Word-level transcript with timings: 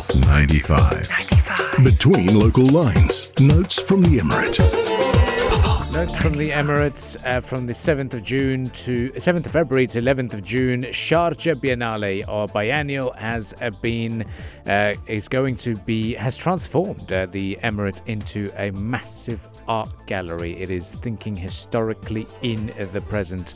Pulse 0.00 0.16
95. 0.16 1.10
95. 1.10 1.84
Between 1.84 2.38
local 2.38 2.64
lines. 2.64 3.38
Notes 3.38 3.78
from 3.78 4.00
the 4.00 4.16
Emirate. 4.16 4.58
Notes 5.92 6.16
from 6.16 6.38
the 6.38 6.48
Emirates 6.48 7.16
uh, 7.22 7.42
from 7.42 7.66
the 7.66 7.74
7th 7.74 8.14
of 8.14 8.22
June 8.22 8.70
to 8.70 9.10
7th 9.10 9.44
of 9.44 9.52
February 9.52 9.86
to 9.88 10.00
11th 10.00 10.32
of 10.32 10.42
June. 10.42 10.84
Sharjah 10.84 11.54
Biennale 11.54 12.26
or 12.26 12.46
biennial 12.48 13.12
has 13.12 13.52
uh, 13.60 13.68
been 13.82 14.24
uh, 14.64 14.94
is 15.06 15.28
going 15.28 15.56
to 15.56 15.76
be 15.76 16.14
has 16.14 16.34
transformed 16.34 17.12
uh, 17.12 17.26
the 17.26 17.58
Emirates 17.62 18.00
into 18.06 18.50
a 18.56 18.70
massive 18.70 19.49
art 19.68 19.90
gallery. 20.06 20.60
It 20.60 20.70
is 20.70 20.94
thinking 20.94 21.36
historically 21.36 22.26
in 22.42 22.72
the 22.92 23.00
present. 23.00 23.54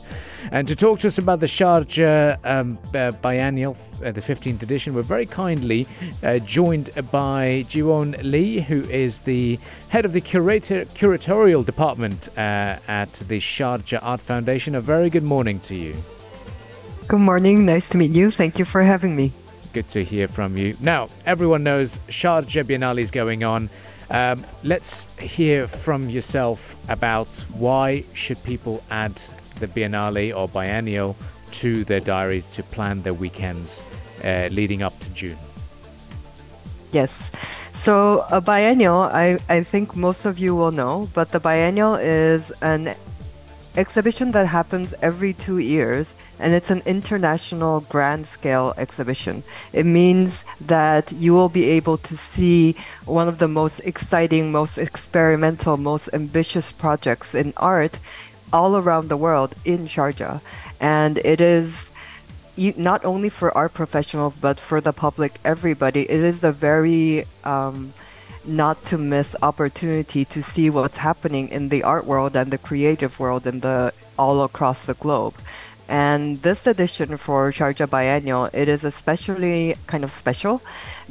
And 0.51 0.67
to 0.67 0.75
talk 0.75 0.99
to 0.99 1.07
us 1.07 1.17
about 1.17 1.39
the 1.39 1.45
Sharjah 1.45 2.37
um, 2.43 2.77
uh, 2.93 3.11
Biennial, 3.11 3.77
uh, 4.03 4.11
the 4.11 4.21
15th 4.21 4.61
edition, 4.61 4.93
we're 4.93 5.01
very 5.01 5.25
kindly 5.25 5.87
uh, 6.23 6.39
joined 6.39 6.89
by 7.11 7.65
Jiwon 7.69 8.21
Lee, 8.23 8.59
who 8.59 8.83
is 8.89 9.21
the 9.21 9.59
head 9.89 10.05
of 10.05 10.13
the 10.13 10.21
curator, 10.21 10.85
curatorial 10.85 11.65
department 11.65 12.29
uh, 12.37 12.77
at 12.87 13.11
the 13.13 13.39
Sharjah 13.39 13.99
Art 14.01 14.21
Foundation. 14.21 14.75
A 14.75 14.81
very 14.81 15.09
good 15.09 15.23
morning 15.23 15.59
to 15.61 15.75
you. 15.75 15.95
Good 17.07 17.19
morning. 17.19 17.65
Nice 17.65 17.89
to 17.89 17.97
meet 17.97 18.11
you. 18.11 18.31
Thank 18.31 18.57
you 18.57 18.65
for 18.65 18.81
having 18.81 19.15
me. 19.15 19.31
Good 19.75 19.89
to 19.89 20.05
hear 20.05 20.29
from 20.29 20.55
you. 20.55 20.77
Now, 20.79 21.09
everyone 21.25 21.65
knows 21.65 21.97
Sharjah 22.07 22.63
Biennale 22.63 22.99
is 22.99 23.11
going 23.11 23.43
on. 23.43 23.69
Um, 24.09 24.45
let's 24.63 25.05
hear 25.19 25.67
from 25.67 26.09
yourself 26.09 26.77
about 26.87 27.27
why 27.57 28.05
should 28.13 28.41
people 28.45 28.81
add 28.89 29.21
the 29.59 29.67
Biennale 29.67 30.33
or 30.33 30.47
biennial 30.47 31.17
to 31.59 31.83
their 31.83 31.99
diaries 31.99 32.49
to 32.51 32.63
plan 32.63 33.01
their 33.01 33.13
weekends 33.13 33.83
uh, 34.23 34.47
leading 34.49 34.81
up 34.81 34.97
to 35.01 35.09
June. 35.09 35.37
Yes. 36.93 37.29
So 37.73 38.25
a 38.31 38.39
biennial, 38.39 38.99
I, 38.99 39.39
I 39.49 39.63
think 39.63 39.93
most 39.93 40.23
of 40.23 40.39
you 40.39 40.55
will 40.55 40.71
know, 40.71 41.09
but 41.13 41.33
the 41.33 41.41
biennial 41.41 41.95
is 41.95 42.53
an 42.61 42.95
exhibition 43.77 44.31
that 44.31 44.47
happens 44.47 44.93
every 45.01 45.33
two 45.33 45.57
years, 45.57 46.13
and 46.39 46.53
it's 46.53 46.71
an 46.71 46.81
international 46.85 47.81
grand 47.81 48.25
scale 48.27 48.73
exhibition. 48.77 49.43
It 49.73 49.85
means 49.85 50.45
that 50.61 51.11
you 51.13 51.33
will 51.33 51.49
be 51.49 51.65
able 51.65 51.97
to 51.99 52.17
see 52.17 52.75
one 53.05 53.27
of 53.27 53.39
the 53.39 53.47
most 53.47 53.79
exciting, 53.81 54.51
most 54.51 54.77
experimental, 54.77 55.77
most 55.77 56.09
ambitious 56.13 56.71
projects 56.71 57.35
in 57.35 57.53
art 57.57 57.99
all 58.53 58.77
around 58.77 59.09
the 59.09 59.17
world 59.17 59.55
in 59.65 59.87
Sharjah. 59.87 60.41
And 60.79 61.17
it 61.19 61.41
is 61.41 61.91
not 62.77 63.03
only 63.03 63.29
for 63.29 63.55
art 63.57 63.73
professionals, 63.73 64.33
but 64.39 64.59
for 64.59 64.79
the 64.79 64.93
public, 64.93 65.33
everybody. 65.43 66.03
It 66.09 66.21
is 66.21 66.43
a 66.43 66.51
very 66.51 67.25
um, 67.43 67.93
not 68.47 68.85
to 68.85 68.97
miss 68.97 69.35
opportunity 69.41 70.25
to 70.25 70.41
see 70.43 70.69
what's 70.69 70.97
happening 70.97 71.49
in 71.49 71.69
the 71.69 71.83
art 71.83 72.05
world 72.05 72.35
and 72.35 72.51
the 72.51 72.57
creative 72.57 73.19
world 73.19 73.47
in 73.47 73.59
the 73.61 73.93
all 74.17 74.43
across 74.43 74.85
the 74.85 74.93
globe. 74.93 75.35
And 75.87 76.41
this 76.41 76.65
edition 76.65 77.17
for 77.17 77.51
Sharjah 77.51 77.89
Biennial, 77.89 78.49
it 78.53 78.67
is 78.67 78.83
especially 78.83 79.75
kind 79.85 80.03
of 80.03 80.11
special 80.11 80.61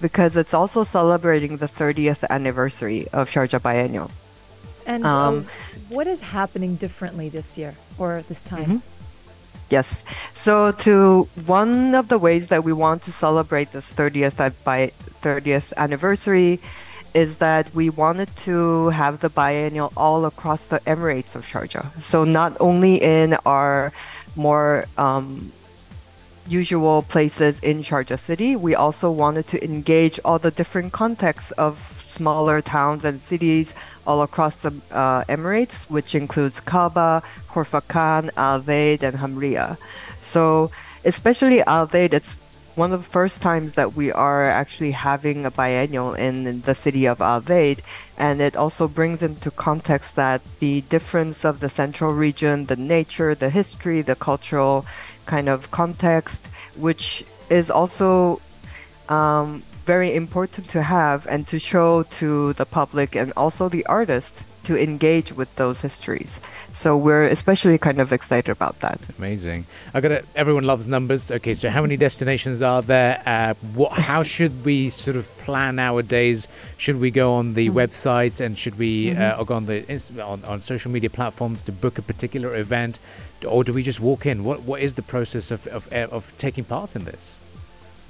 because 0.01 0.37
it's 0.37 0.53
also 0.53 0.83
celebrating 0.83 1.59
the 1.59 1.69
30th 1.69 2.25
anniversary 2.29 3.07
of 3.13 3.31
Sharjah 3.31 3.63
Biennial. 3.63 4.11
And 4.87 5.07
um, 5.07 5.35
um, 5.35 5.47
what 5.89 6.07
is 6.07 6.21
happening 6.21 6.75
differently 6.75 7.29
this 7.29 7.57
year 7.57 7.77
or 7.99 8.25
this 8.29 8.43
time? 8.43 8.65
Mm-hmm. 8.65 8.77
Yes. 9.71 10.05
So, 10.35 10.73
to 10.73 11.27
one 11.47 11.95
of 11.95 12.09
the 12.09 12.19
ways 12.19 12.49
that 12.49 12.65
we 12.65 12.73
want 12.73 13.03
to 13.05 13.13
celebrate 13.13 13.73
this 13.73 13.93
30th 13.93 14.53
by 14.63 14.93
30th 15.23 15.73
anniversary 15.77 16.61
is 17.15 17.39
that 17.39 17.73
we 17.75 17.89
wanted 17.89 18.35
to 18.37 18.89
have 18.91 19.21
the 19.21 19.31
biennial 19.31 19.93
all 19.97 20.27
across 20.27 20.67
the 20.67 20.81
Emirates 20.81 21.37
of 21.37 21.47
Sharjah. 21.47 22.03
So 22.03 22.25
not 22.25 22.57
only 22.61 23.01
in 23.01 23.35
our 23.47 23.93
more 24.37 24.87
um, 24.99 25.53
usual 26.49 27.03
places 27.03 27.61
in 27.61 27.83
Sharjah 27.83 28.19
city, 28.19 28.57
we 28.57 28.75
also 28.75 29.11
wanted 29.11 29.47
to 29.49 29.65
engage 29.65 30.19
all 30.25 30.39
the 30.39 30.51
different 30.51 30.93
contexts 30.93 31.53
of 31.53 31.79
smaller 32.05 32.61
towns 32.61 33.05
and 33.05 33.21
cities 33.21 33.75
all 34.07 34.23
across 34.23 34.57
the 34.57 34.73
uh, 34.91 35.25
Emirates, 35.25 35.89
which 35.91 36.15
includes 36.15 36.61
Kalba, 36.61 37.23
Khorfakkan, 37.49 38.31
Al 38.37 38.61
Dhaid, 38.61 39.03
and 39.03 39.19
Hamriya. 39.19 39.79
So 40.21 40.71
especially 41.05 41.63
Al 41.63 41.87
Dhaid, 41.87 42.13
it's 42.13 42.37
one 42.75 42.93
of 42.93 43.05
the 43.05 43.11
first 43.11 43.41
times 43.41 43.75
that 43.75 43.95
we 43.95 44.11
are 44.11 44.51
actually 44.51 44.91
having 44.91 45.47
a 45.47 45.51
biennial 45.51 46.15
in 46.15 46.61
the 46.63 46.75
city 46.75 47.07
of 47.07 47.21
Al 47.21 47.43
and 48.19 48.41
it 48.41 48.57
also 48.57 48.89
brings 48.89 49.23
into 49.23 49.51
context 49.51 50.17
that 50.17 50.41
the 50.59 50.81
difference 50.83 51.45
of 51.45 51.61
the 51.61 51.69
central 51.69 52.13
region, 52.13 52.67
the 52.67 52.77
nature, 52.77 53.35
the 53.35 53.51
history, 53.51 54.03
the 54.03 54.17
cultural 54.17 54.85
kind 55.27 55.49
of 55.49 55.71
context, 55.71 56.47
which 56.77 57.25
is 57.49 57.71
also 57.71 58.41
um, 59.09 59.63
very 59.85 60.15
important 60.15 60.69
to 60.71 60.83
have 60.83 61.27
and 61.27 61.47
to 61.47 61.59
show 61.59 62.03
to 62.05 62.53
the 62.55 62.67
public 62.67 63.15
and 63.15 63.33
also 63.37 63.69
the 63.69 63.87
artist 63.87 64.43
to 64.65 64.81
engage 64.81 65.33
with 65.33 65.55
those 65.57 65.81
histories. 65.81 66.41
So 66.75 66.97
we're 66.97 67.25
especially 67.25 67.79
kind 67.79 68.01
of 68.01 68.13
excited 68.13 68.51
about 68.51 68.81
that. 68.81 69.01
Amazing. 69.19 69.67
I 69.93 70.01
got. 70.01 70.25
Everyone 70.35 70.65
loves 70.65 70.87
numbers. 70.87 71.31
Okay, 71.31 71.55
so 71.55 71.71
how 71.71 71.83
many 71.83 71.97
destinations 71.97 72.63
are 72.63 72.83
there? 72.83 73.23
Uh, 73.25 73.55
what? 73.75 73.93
How 73.93 74.23
should 74.35 74.65
we 74.65 74.91
sort 74.91 75.17
of 75.17 75.27
plan 75.39 75.79
our 75.79 76.03
days? 76.03 76.49
Should 76.77 77.01
we 77.01 77.11
go 77.11 77.35
on 77.35 77.55
the 77.55 77.69
mm-hmm. 77.69 77.79
websites 77.79 78.41
and 78.41 78.59
should 78.59 78.79
we 78.79 79.07
mm-hmm. 79.07 79.41
uh, 79.41 79.45
go 79.45 79.55
on 79.55 79.67
the 79.67 79.85
on, 80.23 80.45
on 80.45 80.63
social 80.63 80.91
media 80.91 81.11
platforms 81.11 81.63
to 81.63 81.73
book 81.73 81.99
a 81.99 82.03
particular 82.03 82.57
event, 82.57 82.99
or 83.47 83.65
do 83.65 83.73
we 83.73 83.83
just 83.83 84.01
walk 84.01 84.27
in? 84.27 84.45
What 84.45 84.63
What 84.63 84.81
is 84.81 84.95
the 84.95 85.03
process 85.03 85.51
of 85.51 85.67
of, 85.69 85.93
of 85.93 86.33
taking 86.39 86.65
part 86.65 86.97
in 86.97 87.05
this? 87.05 87.39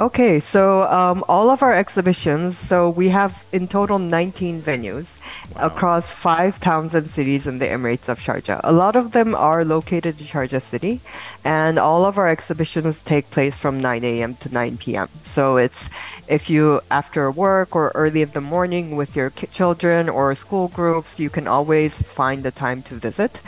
Okay, 0.01 0.41
so 0.41 0.83
um, 0.91 1.23
all 1.29 1.51
of 1.51 1.63
our 1.63 1.73
exhibitions, 1.73 2.59
so 2.59 2.91
we 2.91 3.11
have 3.11 3.47
in 3.53 3.69
total 3.69 4.01
19 4.01 4.61
venues 4.61 5.21
wow. 5.55 5.67
across 5.69 6.13
five 6.13 6.59
towns 6.59 6.97
and 6.97 7.09
cities 7.09 7.47
in 7.47 7.61
the 7.61 7.67
Emirates 7.67 8.09
of 8.09 8.19
Sharjah. 8.19 8.61
A 8.65 8.73
lot 8.73 8.97
of 8.97 9.13
them 9.13 9.37
are 9.37 9.65
located 9.65 10.21
in 10.21 10.27
Sharjah 10.27 10.61
city, 10.61 11.01
and 11.45 11.79
all 11.79 12.05
of 12.05 12.19
our 12.19 12.27
exhibitions 12.27 13.03
take 13.03 13.31
place 13.31 13.57
from 13.57 13.81
9 13.81 14.03
a.m. 14.03 14.35
to 14.35 14.53
9 14.53 14.79
p.m. 14.79 15.09
So 15.23 15.59
it's 15.59 15.89
if 16.27 16.51
you 16.51 16.81
after 16.91 17.31
work 17.31 17.77
or 17.77 17.93
early 17.95 18.23
in 18.23 18.31
the 18.33 18.41
morning 18.41 18.97
with 18.97 19.15
your 19.15 19.31
children 19.31 20.09
or 20.09 20.35
school 20.35 20.67
groups, 20.75 21.21
you 21.21 21.31
can 21.31 21.47
always 21.47 22.03
find 22.03 22.43
the 22.43 22.51
time 22.51 22.83
to 22.91 22.95
visit. 22.97 23.41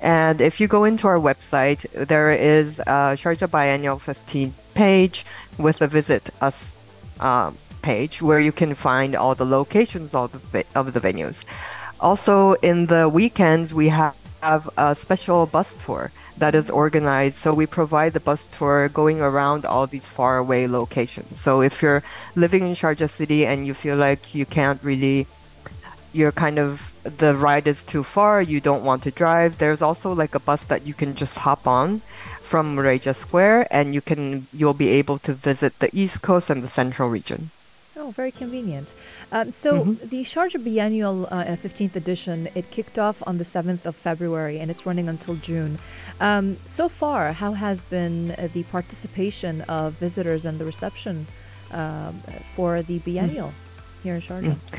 And 0.00 0.40
if 0.40 0.60
you 0.60 0.66
go 0.66 0.82
into 0.82 1.06
our 1.06 1.20
website, 1.20 1.88
there 1.92 2.32
is 2.32 2.80
a 2.80 3.14
Sharjah 3.14 3.48
Biennial 3.48 4.00
15 4.00 4.52
page 4.74 5.24
with 5.58 5.80
a 5.80 5.86
visit 5.86 6.30
us 6.40 6.74
uh, 7.20 7.52
page 7.82 8.22
where 8.22 8.40
you 8.40 8.52
can 8.52 8.74
find 8.74 9.14
all 9.14 9.34
the 9.34 9.44
locations 9.44 10.14
of 10.14 10.30
the, 10.52 10.64
of 10.74 10.92
the 10.92 11.00
venues. 11.00 11.44
Also, 12.00 12.54
in 12.54 12.86
the 12.86 13.08
weekends, 13.08 13.74
we 13.74 13.88
have, 13.88 14.16
have 14.42 14.68
a 14.76 14.94
special 14.94 15.46
bus 15.46 15.74
tour 15.74 16.10
that 16.38 16.54
is 16.54 16.70
organized. 16.70 17.36
So 17.36 17.52
we 17.52 17.66
provide 17.66 18.14
the 18.14 18.20
bus 18.20 18.46
tour 18.46 18.88
going 18.88 19.20
around 19.20 19.64
all 19.64 19.86
these 19.86 20.08
faraway 20.08 20.66
locations. 20.66 21.38
So 21.38 21.60
if 21.60 21.82
you're 21.82 22.02
living 22.34 22.62
in 22.62 22.74
Sharjah 22.74 23.10
City 23.10 23.46
and 23.46 23.66
you 23.66 23.74
feel 23.74 23.96
like 23.96 24.34
you 24.34 24.46
can't 24.46 24.82
really, 24.82 25.26
you're 26.12 26.32
kind 26.32 26.58
of 26.58 26.92
the 27.04 27.34
ride 27.34 27.66
is 27.66 27.82
too 27.82 28.02
far, 28.02 28.42
you 28.42 28.60
don't 28.60 28.84
want 28.84 29.02
to 29.02 29.10
drive, 29.10 29.58
there's 29.58 29.82
also 29.82 30.12
like 30.12 30.34
a 30.34 30.40
bus 30.40 30.64
that 30.64 30.86
you 30.86 30.94
can 30.94 31.14
just 31.14 31.36
hop 31.36 31.66
on 31.66 32.00
from 32.42 32.74
Mureijah 32.74 33.14
Square 33.14 33.68
and 33.70 33.94
you 33.94 34.00
can 34.00 34.46
you'll 34.52 34.74
be 34.74 34.88
able 34.88 35.18
to 35.20 35.32
visit 35.32 35.78
the 35.78 35.90
East 35.92 36.22
Coast 36.22 36.50
and 36.50 36.62
the 36.62 36.68
Central 36.68 37.08
region. 37.08 37.50
Oh, 37.94 38.10
very 38.10 38.32
convenient. 38.32 38.94
Um, 39.30 39.52
so 39.52 39.84
mm-hmm. 39.84 40.08
the 40.08 40.24
Sharjah 40.24 40.64
Biennial 40.64 41.26
uh, 41.30 41.44
15th 41.44 41.94
edition, 41.94 42.48
it 42.54 42.70
kicked 42.70 42.98
off 42.98 43.22
on 43.26 43.38
the 43.38 43.44
7th 43.44 43.84
of 43.84 43.94
February 43.94 44.58
and 44.58 44.70
it's 44.70 44.86
running 44.86 45.08
until 45.08 45.36
June. 45.36 45.78
Um, 46.18 46.56
so 46.66 46.88
far, 46.88 47.32
how 47.32 47.52
has 47.52 47.82
been 47.82 48.32
uh, 48.32 48.48
the 48.52 48.64
participation 48.64 49.60
of 49.62 49.94
visitors 49.94 50.44
and 50.44 50.58
the 50.58 50.64
reception 50.64 51.26
uh, 51.70 52.12
for 52.56 52.82
the 52.82 52.98
biennial 53.00 53.48
mm. 53.48 54.02
here 54.02 54.14
in 54.16 54.20
Sharjah? 54.20 54.56
Mm. 54.56 54.78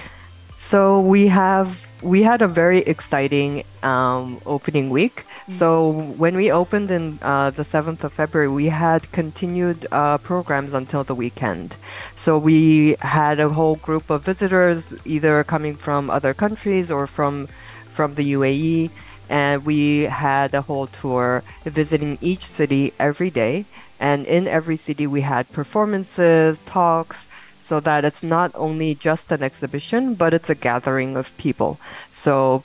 So 0.63 1.01
we 1.01 1.27
have 1.27 1.91
we 2.01 2.23
had 2.23 2.41
a 2.41 2.47
very 2.47 2.79
exciting 2.79 3.65
um, 3.83 4.39
opening 4.45 4.89
week. 4.89 5.25
Mm-hmm. 5.25 5.51
So 5.51 5.91
when 6.15 6.37
we 6.37 6.49
opened 6.51 6.89
in 6.89 7.19
uh, 7.21 7.49
the 7.49 7.65
seventh 7.65 8.01
of 8.05 8.13
February, 8.13 8.47
we 8.47 8.67
had 8.69 9.11
continued 9.11 9.85
uh, 9.91 10.19
programs 10.19 10.73
until 10.73 11.03
the 11.03 11.15
weekend. 11.15 11.75
So 12.15 12.37
we 12.37 12.95
had 13.01 13.41
a 13.41 13.49
whole 13.49 13.75
group 13.75 14.09
of 14.09 14.23
visitors, 14.23 14.93
either 15.03 15.43
coming 15.43 15.75
from 15.75 16.09
other 16.09 16.33
countries 16.33 16.89
or 16.89 17.07
from 17.07 17.49
from 17.91 18.15
the 18.15 18.25
UAE, 18.31 18.89
and 19.29 19.65
we 19.65 20.03
had 20.03 20.55
a 20.55 20.61
whole 20.61 20.87
tour 20.87 21.43
visiting 21.65 22.17
each 22.21 22.45
city 22.45 22.93
every 22.97 23.29
day. 23.29 23.65
And 23.99 24.25
in 24.25 24.47
every 24.47 24.77
city, 24.77 25.07
we 25.07 25.21
had 25.21 25.51
performances, 25.51 26.59
talks, 26.65 27.27
so 27.63 27.79
that 27.79 28.03
it's 28.03 28.21
not 28.21 28.51
only 28.55 28.93
just 28.93 29.31
an 29.31 29.41
exhibition, 29.41 30.15
but 30.15 30.33
it's 30.33 30.49
a 30.49 30.55
gathering 30.69 31.15
of 31.15 31.35
people. 31.37 31.79
So 32.11 32.63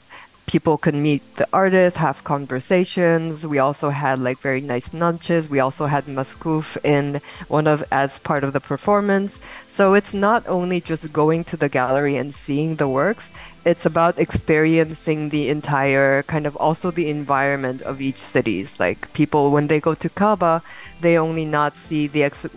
people 0.48 0.76
can 0.76 1.00
meet 1.00 1.22
the 1.36 1.46
artists, 1.52 1.98
have 2.00 2.24
conversations. 2.24 3.46
We 3.46 3.60
also 3.60 3.90
had 3.90 4.18
like 4.18 4.38
very 4.38 4.60
nice 4.60 4.92
lunches. 4.92 5.48
We 5.48 5.60
also 5.60 5.86
had 5.86 6.06
maskuf 6.06 6.76
in 6.82 7.20
one 7.46 7.68
of 7.68 7.84
as 7.92 8.18
part 8.18 8.42
of 8.42 8.54
the 8.54 8.60
performance. 8.60 9.38
So 9.68 9.94
it's 9.94 10.14
not 10.14 10.42
only 10.48 10.80
just 10.80 11.12
going 11.12 11.44
to 11.44 11.56
the 11.56 11.68
gallery 11.68 12.16
and 12.16 12.34
seeing 12.34 12.76
the 12.76 12.88
works. 12.88 13.30
It's 13.64 13.86
about 13.86 14.18
experiencing 14.18 15.28
the 15.28 15.48
entire 15.48 16.24
kind 16.24 16.44
of 16.46 16.56
also 16.56 16.90
the 16.90 17.08
environment 17.08 17.82
of 17.82 18.00
each 18.00 18.18
cities. 18.18 18.80
Like 18.80 19.12
people 19.12 19.52
when 19.52 19.68
they 19.68 19.78
go 19.78 19.94
to 19.94 20.08
Kalba, 20.08 20.62
they 21.02 21.18
only 21.18 21.44
not 21.44 21.76
see 21.76 22.08
the 22.08 22.24
ex- 22.24 22.48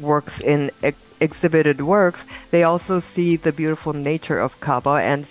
works 0.00 0.40
in 0.40 0.70
exhibited 1.20 1.80
works. 1.80 2.26
They 2.50 2.62
also 2.62 3.00
see 3.00 3.36
the 3.36 3.52
beautiful 3.52 3.92
nature 3.92 4.38
of 4.38 4.60
Kalba 4.60 5.00
and 5.02 5.26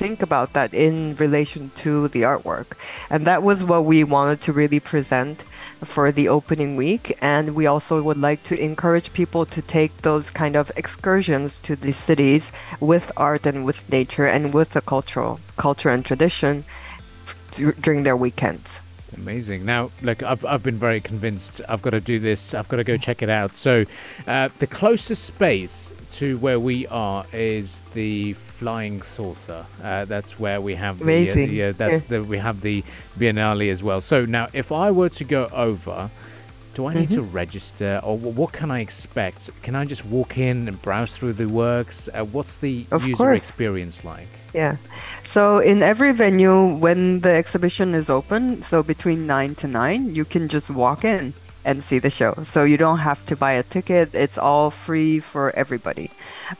think 0.00 0.22
about 0.22 0.54
that 0.54 0.72
in 0.72 1.14
relation 1.16 1.70
to 1.76 2.08
the 2.08 2.22
artwork. 2.22 2.68
And 3.10 3.26
that 3.26 3.42
was 3.42 3.62
what 3.62 3.84
we 3.84 4.02
wanted 4.02 4.40
to 4.42 4.52
really 4.52 4.80
present 4.80 5.44
for 5.84 6.10
the 6.10 6.26
opening 6.28 6.76
week. 6.76 7.16
And 7.20 7.54
we 7.54 7.66
also 7.66 8.02
would 8.02 8.16
like 8.16 8.42
to 8.44 8.58
encourage 8.58 9.12
people 9.12 9.44
to 9.46 9.60
take 9.60 9.94
those 9.98 10.30
kind 10.30 10.56
of 10.56 10.72
excursions 10.74 11.58
to 11.60 11.76
the 11.76 11.92
cities 11.92 12.50
with 12.80 13.12
art 13.16 13.44
and 13.44 13.66
with 13.66 13.90
nature 13.92 14.26
and 14.26 14.54
with 14.54 14.70
the 14.70 14.80
cultural 14.80 15.38
culture 15.58 15.90
and 15.90 16.04
tradition 16.04 16.64
during 17.80 18.04
their 18.04 18.16
weekends. 18.16 18.80
Amazing. 19.16 19.64
Now, 19.64 19.90
look, 20.02 20.22
I've, 20.22 20.44
I've 20.44 20.62
been 20.62 20.78
very 20.78 21.00
convinced. 21.00 21.60
I've 21.68 21.82
got 21.82 21.90
to 21.90 22.00
do 22.00 22.18
this. 22.18 22.54
I've 22.54 22.68
got 22.68 22.76
to 22.76 22.84
go 22.84 22.96
check 22.96 23.22
it 23.22 23.28
out. 23.28 23.56
So, 23.56 23.84
uh, 24.26 24.48
the 24.58 24.66
closest 24.66 25.24
space 25.24 25.94
to 26.12 26.38
where 26.38 26.60
we 26.60 26.86
are 26.86 27.24
is 27.32 27.80
the 27.94 28.34
flying 28.34 29.02
saucer. 29.02 29.66
Uh, 29.82 30.04
that's 30.04 30.38
where 30.38 30.60
we 30.60 30.74
have 30.74 30.98
the, 30.98 31.30
uh, 31.30 31.34
the 31.34 31.62
uh, 31.64 31.72
that's 31.72 32.02
yeah. 32.04 32.18
the 32.18 32.24
we 32.24 32.38
have 32.38 32.60
the 32.60 32.84
Biennale 33.18 33.70
as 33.70 33.82
well. 33.82 34.00
So 34.00 34.24
now, 34.24 34.48
if 34.52 34.70
I 34.70 34.90
were 34.90 35.08
to 35.08 35.24
go 35.24 35.48
over, 35.52 36.10
do 36.80 36.86
I 36.86 36.94
need 36.94 37.10
mm-hmm. 37.10 37.16
to 37.16 37.22
register, 37.22 38.00
or 38.02 38.16
what 38.16 38.52
can 38.52 38.70
I 38.70 38.80
expect? 38.80 39.50
Can 39.62 39.74
I 39.76 39.84
just 39.84 40.04
walk 40.06 40.38
in 40.38 40.66
and 40.66 40.80
browse 40.80 41.12
through 41.16 41.34
the 41.34 41.46
works? 41.46 42.08
Uh, 42.08 42.24
what's 42.24 42.56
the 42.56 42.86
of 42.90 43.04
user 43.04 43.16
course. 43.16 43.36
experience 43.36 44.02
like? 44.02 44.28
Yeah. 44.54 44.76
So 45.22 45.58
in 45.58 45.82
every 45.82 46.12
venue, 46.12 46.74
when 46.74 47.20
the 47.20 47.32
exhibition 47.32 47.94
is 47.94 48.08
open, 48.08 48.62
so 48.62 48.82
between 48.82 49.26
9 49.26 49.54
to 49.56 49.68
9, 49.68 50.14
you 50.14 50.24
can 50.24 50.48
just 50.48 50.70
walk 50.70 51.04
in 51.04 51.34
and 51.66 51.82
see 51.82 51.98
the 51.98 52.08
show. 52.08 52.32
So 52.44 52.64
you 52.64 52.78
don't 52.78 53.00
have 53.00 53.26
to 53.26 53.36
buy 53.36 53.52
a 53.52 53.62
ticket. 53.62 54.14
It's 54.14 54.38
all 54.38 54.70
free 54.70 55.20
for 55.20 55.50
everybody. 55.54 56.10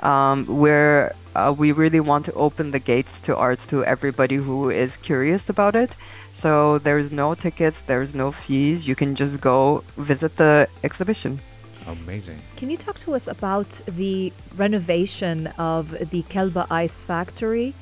Um, 0.03 0.45
where 0.47 1.15
uh, 1.35 1.55
we 1.57 1.73
really 1.73 2.01
want 2.01 2.25
to 2.27 2.33
open 2.33 2.71
the 2.71 2.79
gates 2.79 3.21
to 3.23 3.37
arts 3.37 3.67
to 3.69 3.85
everybody 3.85 4.37
who 4.37 4.71
is 4.71 4.97
curious 4.97 5.49
about 5.49 5.75
it. 5.75 5.97
So 6.33 6.79
there's 6.79 7.13
no 7.13 7.35
tickets, 7.35 7.83
there's 7.83 8.15
no 8.15 8.33
fees. 8.33 8.89
You 8.89 8.95
can 8.95 9.15
just 9.15 9.41
go 9.41 9.85
visit 9.97 10.37
the 10.37 10.69
exhibition. 10.83 11.41
Amazing. 11.87 12.39
Can 12.57 12.71
you 12.71 12.77
talk 12.77 12.99
to 13.01 13.15
us 13.15 13.27
about 13.27 13.69
the 13.87 14.33
renovation 14.57 15.49
of 15.59 16.11
the 16.11 16.23
Kalba 16.23 16.67
Ice 16.71 17.01
Factory 17.01 17.75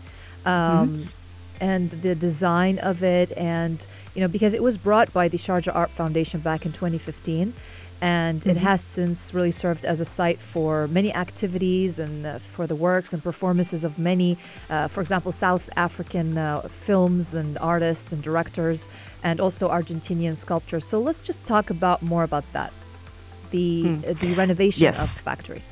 um, 0.47 0.53
mm-hmm. 0.53 1.03
and 1.61 1.91
the 1.91 2.15
design 2.15 2.79
of 2.79 3.03
it? 3.03 3.33
And, 3.37 3.85
you 4.15 4.21
know, 4.21 4.29
because 4.29 4.55
it 4.55 4.63
was 4.63 4.79
brought 4.79 5.13
by 5.13 5.29
the 5.29 5.37
Sharjah 5.39 5.75
Art 5.75 5.91
Foundation 5.91 6.41
back 6.41 6.65
in 6.65 6.73
2015 6.73 7.53
and 8.01 8.41
mm-hmm. 8.41 8.51
it 8.51 8.57
has 8.59 8.83
since 8.83 9.35
really 9.35 9.51
served 9.51 9.85
as 9.85 10.01
a 10.01 10.05
site 10.05 10.39
for 10.39 10.87
many 10.89 11.13
activities 11.13 11.99
and 11.99 12.27
uh, 12.27 12.39
for 12.39 12.67
the 12.67 12.75
works 12.75 13.13
and 13.13 13.23
performances 13.23 13.85
of 13.85 13.99
many, 13.99 14.39
uh, 14.71 14.89
for 14.89 15.01
example, 15.01 15.33
South 15.33 15.69
African 15.77 16.39
uh, 16.39 16.63
films 16.63 17.35
and 17.35 17.59
artists 17.59 18.13
and 18.13 18.23
directors, 18.23 18.89
and 19.23 19.41
also 19.41 19.69
Argentinian 19.69 20.37
sculptors. 20.37 20.85
So 20.85 21.01
let's 21.01 21.19
just 21.19 21.45
talk 21.47 21.71
about 21.71 22.03
more 22.03 22.23
about 22.23 22.45
that 22.53 22.73
the 23.51 23.83
hmm. 23.83 24.13
the 24.13 24.35
renovation 24.35 24.83
yes. 24.83 25.03
of 25.03 25.15
the 25.15 25.23
factory? 25.23 25.63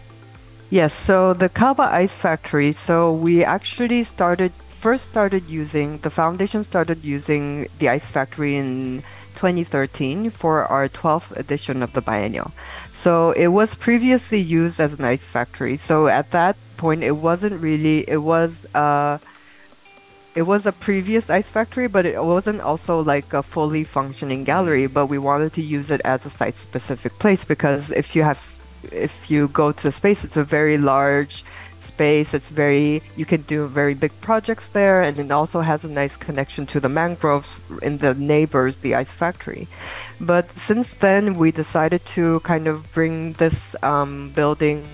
Yes, 0.70 0.92
so 0.92 1.32
the 1.32 1.48
Kalba 1.48 1.92
Ice 1.92 2.14
Factory. 2.14 2.72
So 2.72 3.12
we 3.12 3.44
actually 3.44 4.02
started 4.04 4.52
first 4.52 5.04
started 5.04 5.48
using 5.48 5.98
the 5.98 6.10
foundation 6.10 6.62
started 6.62 7.04
using 7.04 7.66
the 7.78 7.88
ice 7.88 8.10
factory 8.10 8.56
in 8.56 9.02
2013 9.36 10.30
for 10.30 10.64
our 10.64 10.88
12th 10.88 11.36
edition 11.36 11.82
of 11.82 11.92
the 11.92 12.00
biennial. 12.00 12.52
So 12.92 13.30
it 13.32 13.48
was 13.48 13.74
previously 13.74 14.40
used 14.40 14.80
as 14.80 14.94
an 14.94 15.04
ice 15.04 15.24
factory. 15.24 15.76
So 15.76 16.08
at 16.08 16.30
that 16.32 16.56
point, 16.76 17.02
it 17.04 17.16
wasn't 17.16 17.60
really. 17.60 18.08
It 18.08 18.22
was. 18.22 18.66
Uh, 18.74 19.18
it 20.34 20.42
was 20.42 20.66
a 20.66 20.72
previous 20.72 21.30
ice 21.30 21.48
factory, 21.48 21.88
but 21.88 22.04
it 22.04 22.22
wasn't 22.22 22.60
also 22.60 23.02
like 23.02 23.32
a 23.32 23.42
fully 23.42 23.84
functioning 23.84 24.44
gallery. 24.44 24.86
But 24.86 25.06
we 25.06 25.16
wanted 25.16 25.54
to 25.54 25.62
use 25.62 25.90
it 25.90 26.02
as 26.04 26.26
a 26.26 26.30
site-specific 26.30 27.18
place 27.18 27.42
because 27.42 27.90
if 27.90 28.14
you 28.14 28.22
have, 28.22 28.38
if 28.92 29.30
you 29.30 29.48
go 29.48 29.72
to 29.72 29.90
space, 29.90 30.24
it's 30.24 30.36
a 30.36 30.44
very 30.44 30.76
large 30.76 31.42
space. 31.86 32.34
It's 32.34 32.48
very 32.48 33.02
you 33.16 33.24
can 33.24 33.42
do 33.42 33.66
very 33.66 33.94
big 33.94 34.12
projects 34.20 34.68
there, 34.68 35.02
and 35.02 35.18
it 35.18 35.30
also 35.30 35.60
has 35.60 35.84
a 35.84 35.88
nice 35.88 36.16
connection 36.16 36.66
to 36.66 36.80
the 36.80 36.88
mangroves 36.88 37.60
in 37.82 37.98
the 37.98 38.14
neighbors, 38.14 38.76
the 38.78 38.94
ice 38.94 39.12
factory. 39.12 39.68
But 40.20 40.50
since 40.50 40.94
then, 40.94 41.34
we 41.34 41.50
decided 41.50 42.04
to 42.16 42.40
kind 42.40 42.66
of 42.66 42.92
bring 42.92 43.34
this 43.34 43.76
um, 43.82 44.30
building 44.34 44.84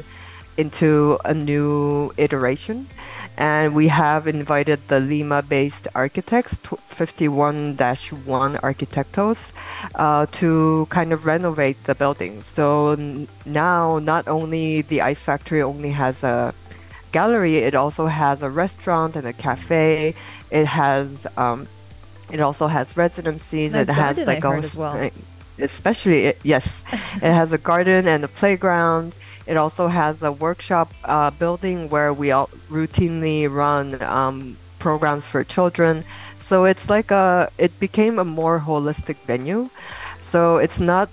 into 0.57 1.19
a 1.25 1.33
new 1.33 2.13
iteration 2.19 2.87
and 3.37 3.75
we 3.75 3.89
have 3.89 4.27
invited 4.27 4.89
the 4.89 5.01
Lima-based 5.01 5.89
architects, 5.95 6.59
51-1 6.59 7.77
Arquitectos, 8.61 9.53
uh, 9.95 10.27
to 10.33 10.87
kind 10.91 11.13
of 11.13 11.25
renovate 11.25 11.83
the 11.85 11.95
building. 11.95 12.43
So 12.43 12.95
now, 13.47 13.99
not 13.99 14.29
only 14.29 14.83
the 14.83 15.01
ice 15.01 15.21
factory 15.21 15.63
only 15.63 15.91
has 15.91 16.23
a 16.23 16.55
gallery, 17.13 17.57
it 17.59 17.75
also 17.75 18.07
has 18.07 18.43
a 18.43 18.51
restaurant 18.51 19.17
and 19.17 19.27
a 19.27 19.33
cafe. 19.33 20.15
It 20.51 20.67
has, 20.67 21.27
um, 21.37 21.69
it 22.31 22.41
also 22.41 22.67
has 22.67 22.97
residencies. 22.97 23.75
Nice 23.75 23.89
it 23.89 23.95
has 23.95 24.25
like 24.25 24.45
a, 24.45 24.63
well. 24.77 25.11
especially 25.59 26.27
it, 26.27 26.39
yes, 26.43 26.85
it 27.17 27.33
has 27.33 27.53
a 27.53 27.59
garden 27.59 28.09
and 28.09 28.25
a 28.25 28.29
playground. 28.29 29.15
It 29.47 29.57
also 29.57 29.89
has 29.89 30.23
a 30.23 30.33
workshop 30.33 30.93
uh, 31.05 31.31
building 31.31 31.89
where 31.91 32.13
we 32.13 32.31
all 32.31 32.49
routinely 32.71 33.53
run 33.53 34.01
um, 34.03 34.57
programs 34.79 35.27
for 35.27 35.45
children. 35.45 36.05
So 36.39 36.65
it's 36.65 36.89
like 36.89 37.11
a, 37.11 37.51
it 37.59 37.79
became 37.79 38.19
a 38.19 38.25
more 38.25 38.61
holistic 38.61 39.17
venue. 39.27 39.71
So 40.21 40.57
it's 40.59 40.81
not 40.81 41.09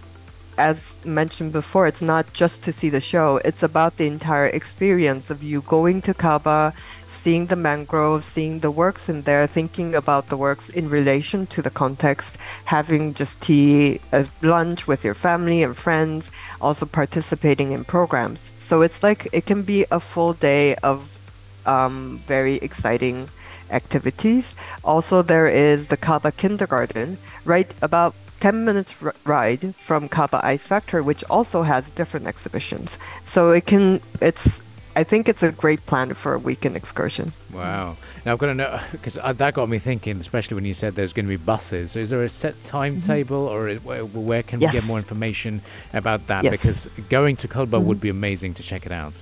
as 0.60 0.98
mentioned 1.06 1.54
before, 1.54 1.88
it's 1.88 2.02
not 2.02 2.32
just 2.34 2.62
to 2.64 2.74
see 2.74 2.90
the 2.90 3.00
show, 3.00 3.38
it's 3.46 3.64
about 3.64 3.96
the 3.96 4.06
entire 4.06 4.48
experience 4.48 5.30
of 5.30 5.42
you 5.42 5.62
going 5.62 6.02
to 6.02 6.14
Kalba, 6.14 6.74
seeing 7.08 7.46
the 7.46 7.56
mangroves, 7.56 8.26
seeing 8.26 8.60
the 8.60 8.70
works 8.70 9.08
in 9.08 9.22
there, 9.22 9.48
thinking 9.48 9.96
about 9.96 10.28
the 10.28 10.36
works 10.36 10.68
in 10.68 10.90
relation 10.90 11.48
to 11.48 11.62
the 11.62 11.70
context, 11.70 12.38
having 12.66 13.14
just 13.14 13.42
tea, 13.42 14.02
a 14.12 14.28
lunch 14.42 14.86
with 14.86 15.06
your 15.06 15.16
family 15.16 15.64
and 15.64 15.78
friends, 15.78 16.30
also 16.60 16.86
participating 16.86 17.72
in 17.72 17.86
programs. 17.86 18.52
So 18.60 18.82
it's 18.82 19.02
like 19.02 19.30
it 19.32 19.46
can 19.46 19.64
be 19.64 19.86
a 19.90 20.02
full 20.02 20.34
day 20.34 20.76
of 20.76 21.18
um, 21.66 22.22
very 22.28 22.56
exciting 22.56 23.30
activities. 23.72 24.56
Also, 24.84 25.22
there 25.22 25.48
is 25.48 25.88
the 25.88 25.98
Kalba 25.98 26.32
Kindergarten, 26.36 27.18
right 27.46 27.74
about 27.82 28.14
10 28.40 28.66
minutes 28.66 28.96
r- 29.02 29.16
ride 29.26 29.76
from 29.76 30.10
Kalba 30.10 30.44
Ice 30.44 30.66
Factory, 30.66 31.02
which 31.02 31.24
also 31.30 31.64
has 31.64 31.90
different 31.92 32.28
exhibitions. 32.28 32.98
So 33.26 33.50
it 33.50 33.66
can, 33.66 34.02
it's, 34.22 34.62
I 34.96 35.04
think 35.04 35.30
it's 35.30 35.44
a 35.44 35.52
great 35.52 35.86
plan 35.86 36.14
for 36.14 36.34
a 36.34 36.40
weekend 36.40 36.76
excursion. 36.76 37.34
Wow. 37.54 37.98
Now 38.26 38.34
I've 38.34 38.40
got 38.40 38.48
to 38.48 38.56
know, 38.56 38.80
because 38.92 39.18
uh, 39.18 39.34
that 39.34 39.54
got 39.54 39.70
me 39.70 39.80
thinking, 39.80 40.20
especially 40.20 40.56
when 40.56 40.66
you 40.66 40.74
said 40.74 40.96
there's 40.96 41.14
going 41.14 41.26
to 41.26 41.30
be 41.30 41.38
buses. 41.38 41.96
Is 41.96 42.10
there 42.10 42.24
a 42.24 42.30
set 42.30 42.62
timetable 42.64 43.50
mm-hmm. 43.50 43.88
or 43.88 44.06
where 44.06 44.44
can 44.44 44.62
yes. 44.62 44.74
we 44.74 44.80
get 44.80 44.88
more 44.88 44.98
information 44.98 45.62
about 45.94 46.28
that? 46.28 46.44
Yes. 46.44 46.52
Because 46.52 46.86
going 47.10 47.36
to 47.38 47.48
Kalba 47.48 47.78
mm-hmm. 47.78 47.88
would 47.88 48.02
be 48.02 48.10
amazing 48.10 48.54
to 48.56 48.64
check 48.64 48.86
it 48.86 48.92
out. 48.92 49.14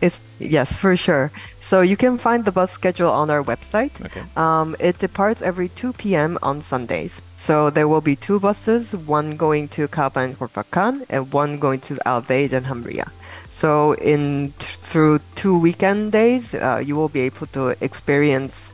It's 0.00 0.20
yes, 0.38 0.76
for 0.76 0.96
sure. 0.96 1.30
So 1.60 1.80
you 1.80 1.96
can 1.96 2.18
find 2.18 2.44
the 2.44 2.52
bus 2.52 2.70
schedule 2.70 3.10
on 3.10 3.30
our 3.30 3.42
website. 3.42 4.04
Okay. 4.04 4.22
Um, 4.36 4.76
it 4.78 4.98
departs 4.98 5.42
every 5.42 5.68
2 5.68 5.94
p.m. 5.94 6.38
on 6.42 6.60
Sundays. 6.60 7.22
So 7.34 7.70
there 7.70 7.88
will 7.88 8.00
be 8.00 8.16
two 8.16 8.38
buses, 8.38 8.94
one 8.94 9.36
going 9.36 9.68
to 9.68 9.88
Kalba 9.88 10.20
and 10.20 10.38
Khorfakkan, 10.38 11.06
and 11.08 11.32
one 11.32 11.58
going 11.58 11.80
to 11.80 11.98
Al 12.06 12.22
Dhaid 12.22 12.52
and 12.52 12.66
Hamria. 12.66 13.10
So 13.48 13.92
in 13.94 14.52
through 14.58 15.20
two 15.34 15.58
weekend 15.58 16.12
days, 16.12 16.54
uh, 16.54 16.82
you 16.84 16.96
will 16.96 17.08
be 17.08 17.20
able 17.20 17.46
to 17.48 17.76
experience 17.80 18.72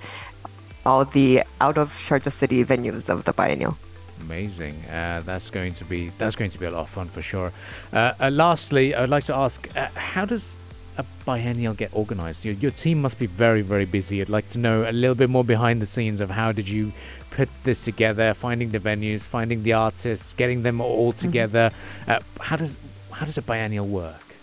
all 0.85 1.05
the 1.05 1.43
out 1.61 1.79
of 1.79 1.93
Sharjah 1.93 2.33
city 2.33 2.64
venues 2.64 3.09
of 3.09 3.25
the 3.25 3.33
biennial. 3.33 3.76
Amazing. 4.23 4.75
Uh, 4.85 5.23
that's 5.25 5.50
going 5.50 5.75
to 5.75 5.85
be 5.85 6.11
that's 6.19 6.37
going 6.37 6.50
to 6.50 6.59
be 6.59 6.67
a 6.67 6.71
lot 6.71 6.83
of 6.83 6.91
fun 6.91 7.09
for 7.09 7.23
sure. 7.23 7.52
Uh, 7.93 8.12
uh 8.21 8.31
lastly, 8.31 8.95
I'd 8.95 9.09
like 9.09 9.25
to 9.25 9.35
ask, 9.35 9.69
uh, 9.76 9.88
how 9.95 10.25
does 10.25 10.57
a 10.99 11.04
biennial 11.25 11.75
get 11.75 11.90
organized? 11.92 12.44
Your, 12.44 12.54
your 12.54 12.70
team 12.70 13.00
must 13.00 13.18
be 13.18 13.26
very, 13.26 13.62
very 13.62 13.84
busy. 13.84 14.20
I'd 14.20 14.28
like 14.28 14.49
to 14.50 14.58
know 14.58 14.88
a 14.88 14.92
little 14.92 15.14
bit 15.14 15.30
more 15.30 15.44
behind 15.44 15.80
the 15.80 15.87
scenes 15.87 16.20
of 16.20 16.30
how 16.30 16.52
did 16.52 16.68
you 16.68 16.92
put 17.30 17.49
this 17.64 17.84
together, 17.84 18.34
finding 18.34 18.70
the 18.70 18.78
venues, 18.78 19.20
finding 19.20 19.62
the 19.62 19.72
artists, 19.72 20.32
getting 20.34 20.62
them 20.62 20.80
all 20.80 21.12
mm-hmm. 21.12 21.20
together. 21.20 21.70
Mm-hmm. 21.70 22.11
Uh, 22.11 22.18
how 22.42 22.56
does 22.56 22.78
how 23.12 23.26
does 23.26 23.38
a 23.38 23.42
biennial 23.42 23.87
work? 23.87 24.34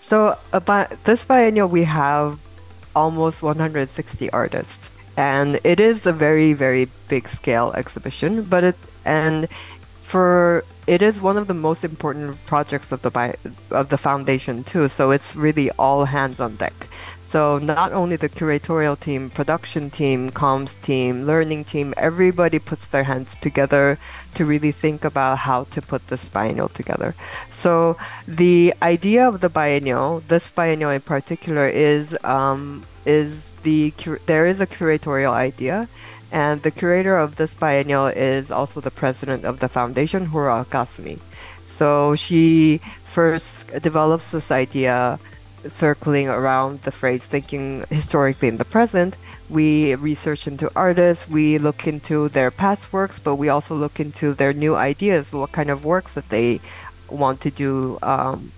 So 0.00 0.38
about 0.52 0.90
this 1.04 1.24
biennial, 1.24 1.68
we 1.68 1.84
have 1.84 2.38
almost 2.94 3.42
160 3.42 4.30
artists, 4.30 4.90
and 5.16 5.58
it 5.64 5.80
is 5.80 6.06
a 6.06 6.12
very 6.12 6.52
very 6.52 6.88
big 7.08 7.28
scale 7.28 7.72
exhibition. 7.74 8.42
But 8.42 8.64
it 8.64 8.76
and 9.04 9.48
for 10.04 10.62
it 10.86 11.00
is 11.00 11.20
one 11.20 11.38
of 11.38 11.46
the 11.48 11.54
most 11.54 11.82
important 11.82 12.36
projects 12.44 12.92
of 12.92 13.00
the 13.00 13.34
of 13.70 13.88
the 13.88 13.96
foundation 13.96 14.62
too. 14.62 14.88
So 14.88 15.10
it's 15.10 15.34
really 15.34 15.70
all 15.72 16.04
hands 16.04 16.40
on 16.40 16.56
deck. 16.56 16.76
So 17.22 17.58
not 17.58 17.92
only 17.92 18.16
the 18.16 18.28
curatorial 18.28 19.00
team, 19.00 19.30
production 19.30 19.88
team, 19.88 20.30
comms 20.30 20.80
team, 20.82 21.24
learning 21.24 21.64
team, 21.64 21.94
everybody 21.96 22.58
puts 22.58 22.86
their 22.86 23.04
hands 23.04 23.34
together 23.36 23.98
to 24.34 24.44
really 24.44 24.72
think 24.72 25.04
about 25.04 25.38
how 25.38 25.64
to 25.72 25.80
put 25.80 26.06
this 26.08 26.24
biennial 26.26 26.68
together. 26.68 27.14
So 27.48 27.96
the 28.28 28.74
idea 28.82 29.26
of 29.26 29.40
the 29.40 29.48
biennial, 29.48 30.20
this 30.28 30.50
biennial 30.50 30.90
in 30.90 31.00
particular, 31.00 31.66
is 31.66 32.16
um, 32.24 32.84
is 33.06 33.52
the 33.62 33.92
there 34.26 34.46
is 34.46 34.60
a 34.60 34.66
curatorial 34.66 35.32
idea 35.32 35.88
and 36.32 36.62
the 36.62 36.70
curator 36.70 37.16
of 37.16 37.36
this 37.36 37.54
biennial 37.54 38.06
is 38.06 38.50
also 38.50 38.80
the 38.80 38.90
president 38.90 39.44
of 39.44 39.60
the 39.60 39.68
foundation, 39.68 40.26
Hoor 40.26 40.50
Al 40.50 40.64
Qasimi. 40.64 41.18
So 41.66 42.14
she 42.16 42.80
first 43.04 43.66
develops 43.82 44.30
this 44.30 44.50
idea 44.50 45.18
circling 45.68 46.28
around 46.28 46.82
the 46.82 46.92
phrase 46.92 47.24
thinking 47.26 47.84
historically 47.88 48.48
in 48.48 48.58
the 48.58 48.64
present. 48.64 49.16
We 49.48 49.94
research 49.94 50.46
into 50.46 50.70
artists, 50.74 51.28
we 51.28 51.58
look 51.58 51.86
into 51.86 52.28
their 52.28 52.50
past 52.50 52.92
works, 52.92 53.18
but 53.18 53.36
we 53.36 53.48
also 53.48 53.74
look 53.74 54.00
into 54.00 54.34
their 54.34 54.52
new 54.52 54.74
ideas, 54.74 55.32
what 55.32 55.52
kind 55.52 55.70
of 55.70 55.84
works 55.84 56.12
that 56.14 56.28
they 56.28 56.60
want 57.08 57.40
to 57.42 57.50
do 57.50 57.98
um, 58.02 58.52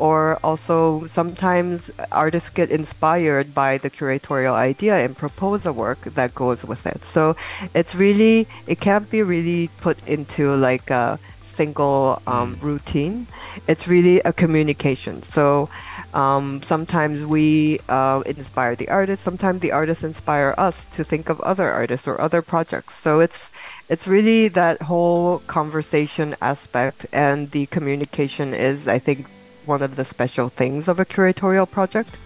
or 0.00 0.40
also 0.42 1.04
sometimes 1.06 1.90
artists 2.10 2.48
get 2.48 2.70
inspired 2.70 3.54
by 3.54 3.76
the 3.78 3.90
curatorial 3.90 4.54
idea 4.54 4.96
and 4.96 5.16
propose 5.16 5.66
a 5.66 5.72
work 5.72 6.00
that 6.18 6.34
goes 6.34 6.64
with 6.64 6.86
it. 6.86 7.04
So 7.04 7.36
it's 7.74 7.94
really, 7.94 8.48
it 8.66 8.80
can't 8.80 9.08
be 9.10 9.22
really 9.22 9.68
put 9.80 9.96
into 10.08 10.56
like 10.56 10.88
a 10.90 11.20
single 11.42 12.22
um, 12.26 12.56
mm. 12.56 12.62
routine. 12.62 13.26
It's 13.68 13.86
really 13.86 14.20
a 14.20 14.32
communication. 14.32 15.22
So 15.22 15.68
um, 16.14 16.62
sometimes 16.62 17.26
we 17.26 17.80
uh, 17.88 18.22
inspire 18.24 18.74
the 18.74 18.88
artist. 18.88 19.22
Sometimes 19.22 19.60
the 19.60 19.72
artists 19.72 20.02
inspire 20.02 20.54
us 20.56 20.86
to 20.96 21.04
think 21.04 21.28
of 21.28 21.40
other 21.42 21.70
artists 21.70 22.08
or 22.08 22.18
other 22.18 22.40
projects. 22.40 22.94
So 22.96 23.20
it's 23.20 23.50
it's 23.90 24.06
really 24.06 24.48
that 24.48 24.80
whole 24.82 25.40
conversation 25.46 26.36
aspect, 26.40 27.06
and 27.12 27.50
the 27.50 27.66
communication 27.66 28.54
is, 28.54 28.86
I 28.86 28.98
think, 29.00 29.26
one 29.70 29.82
of 29.82 29.96
the 29.96 30.04
special 30.04 30.48
things 30.50 30.88
of 30.88 31.00
a 31.00 31.06
curatorial 31.06 31.70
project. 31.70 32.18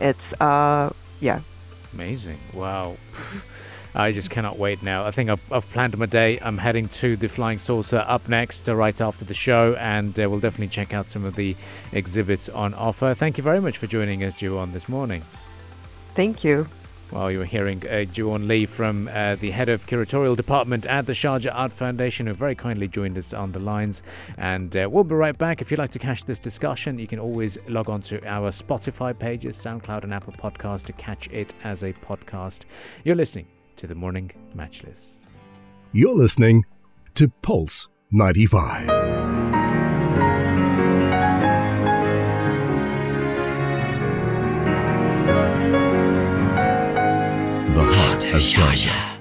It's 0.00 0.32
uh 0.40 0.92
yeah. 1.20 1.40
Amazing. 1.94 2.38
Wow. 2.52 2.96
I 3.94 4.12
just 4.12 4.28
cannot 4.28 4.58
wait 4.58 4.82
now. 4.82 5.06
I 5.06 5.10
think 5.10 5.30
I've, 5.30 5.50
I've, 5.50 5.70
planned 5.70 5.96
my 5.96 6.04
day. 6.04 6.38
I'm 6.42 6.58
heading 6.58 6.90
to 7.00 7.16
the 7.16 7.28
Flying 7.28 7.58
Saucer 7.58 8.04
up 8.06 8.28
next, 8.28 8.68
uh, 8.68 8.76
right 8.76 9.00
after 9.00 9.24
the 9.24 9.32
show, 9.32 9.74
and 9.76 10.12
uh, 10.20 10.28
we'll 10.28 10.40
definitely 10.40 10.68
check 10.68 10.92
out 10.92 11.08
some 11.08 11.24
of 11.24 11.34
the 11.34 11.56
exhibits 11.92 12.50
on 12.50 12.74
offer. 12.74 13.14
Thank 13.14 13.38
you 13.38 13.44
very 13.44 13.58
much 13.58 13.78
for 13.78 13.86
joining 13.86 14.22
us, 14.22 14.34
Jiwon, 14.34 14.72
this 14.72 14.86
morning. 14.86 15.22
Thank 16.14 16.44
you. 16.44 16.66
Well, 17.12 17.30
you 17.30 17.38
were 17.38 17.44
hearing 17.44 17.82
uh, 17.88 18.04
Lee 18.18 18.66
from 18.66 19.08
uh, 19.08 19.36
the 19.36 19.52
head 19.52 19.68
of 19.68 19.86
curatorial 19.86 20.36
department 20.36 20.84
at 20.86 21.06
the 21.06 21.12
Sharjah 21.12 21.52
Art 21.54 21.72
Foundation, 21.72 22.26
who 22.26 22.34
very 22.34 22.56
kindly 22.56 22.88
joined 22.88 23.16
us 23.16 23.32
on 23.32 23.52
the 23.52 23.60
lines. 23.60 24.02
And 24.36 24.76
uh, 24.76 24.88
we'll 24.90 25.04
be 25.04 25.14
right 25.14 25.36
back. 25.36 25.62
If 25.62 25.70
you'd 25.70 25.78
like 25.78 25.92
to 25.92 26.00
catch 26.00 26.24
this 26.24 26.40
discussion, 26.40 26.98
you 26.98 27.06
can 27.06 27.20
always 27.20 27.58
log 27.68 27.88
on 27.88 28.02
to 28.02 28.24
our 28.26 28.50
Spotify 28.50 29.16
pages, 29.16 29.56
SoundCloud, 29.56 30.02
and 30.02 30.12
Apple 30.12 30.32
Podcast 30.32 30.84
to 30.86 30.92
catch 30.92 31.28
it 31.28 31.54
as 31.62 31.84
a 31.84 31.92
podcast. 31.92 32.62
You're 33.04 33.16
listening 33.16 33.46
to 33.76 33.86
the 33.86 33.94
Morning 33.94 34.32
Majlis. 34.56 35.18
You're 35.92 36.16
listening 36.16 36.64
to 37.14 37.28
Pulse 37.40 37.88
95. 38.10 39.65
Of 48.36 48.42
Sharjah. 48.42 49.15